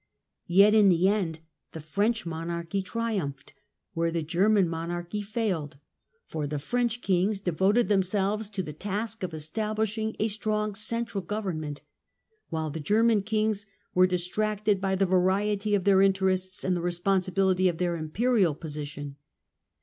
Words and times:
Yet 0.47 0.73
in 0.73 0.89
the 0.89 1.07
end 1.09 1.41
the 1.73 1.79
French 1.79 2.25
monarchy 2.25 2.81
triumphed 2.81 3.53
where 3.93 4.09
the 4.09 4.23
German 4.23 4.67
monarchy 4.67 5.21
failed, 5.21 5.77
for 6.25 6.47
the 6.47 6.57
French 6.57 7.01
kings 7.03 7.39
devoted 7.39 7.87
themselves 7.87 8.49
to 8.49 8.63
the 8.63 8.73
task 8.73 9.21
of 9.21 9.29
estab 9.29 9.75
lishing 9.77 10.15
a 10.17 10.27
strong 10.27 10.73
central 10.73 11.21
government, 11.23 11.83
while 12.49 12.71
the 12.71 12.79
German 12.79 13.21
kings 13.21 13.67
were 13.93 14.07
distracted 14.07 14.81
by 14.81 14.95
the 14.95 15.05
variety 15.05 15.75
of 15.75 15.83
their 15.83 16.01
interests 16.01 16.63
and 16.63 16.75
the 16.75 16.81
responsibility 16.81 17.67
of 17.69 17.77
their 17.77 17.95
imperial 17.95 18.55
position. 18.55 19.17